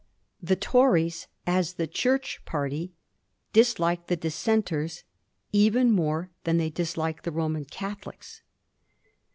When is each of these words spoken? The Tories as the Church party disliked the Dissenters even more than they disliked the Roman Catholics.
The 0.41 0.55
Tories 0.55 1.27
as 1.45 1.73
the 1.73 1.85
Church 1.85 2.41
party 2.43 2.91
disliked 3.53 4.07
the 4.07 4.15
Dissenters 4.15 5.03
even 5.51 5.91
more 5.91 6.31
than 6.43 6.57
they 6.57 6.71
disliked 6.71 7.23
the 7.23 7.31
Roman 7.31 7.65
Catholics. 7.65 8.41